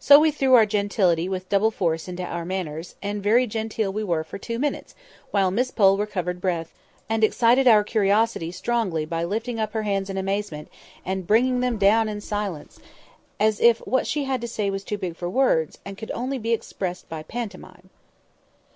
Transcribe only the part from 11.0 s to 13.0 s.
and bringing them down in silence,